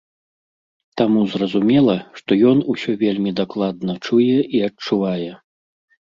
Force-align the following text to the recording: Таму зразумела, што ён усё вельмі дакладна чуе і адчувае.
Таму 0.99 1.25
зразумела, 1.33 1.95
што 2.19 2.31
ён 2.51 2.57
усё 2.73 2.95
вельмі 3.03 3.33
дакладна 3.41 3.95
чуе 4.05 4.39
і 4.61 4.63
адчувае. 4.69 5.29